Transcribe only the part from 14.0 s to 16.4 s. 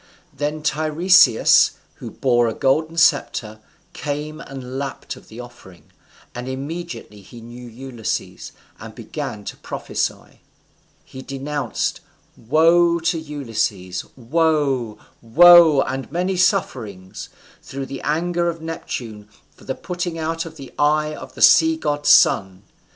woe, woe, and many